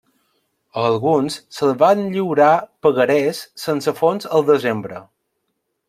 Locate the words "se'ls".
1.57-1.77